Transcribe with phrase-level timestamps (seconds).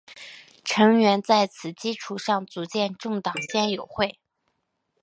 [0.63, 4.17] 成员在此基础上组建政党宪友会。